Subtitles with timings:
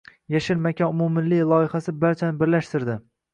[0.35, 3.05] “Yashil makon” umummilliy loyihasi barchani birlashtirding